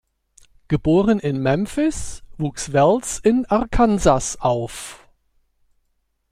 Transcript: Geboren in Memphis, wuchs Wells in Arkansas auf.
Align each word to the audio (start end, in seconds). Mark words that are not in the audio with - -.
Geboren 0.67 1.19
in 1.19 1.43
Memphis, 1.43 2.23
wuchs 2.35 2.73
Wells 2.73 3.19
in 3.19 3.45
Arkansas 3.45 4.35
auf. 4.39 5.07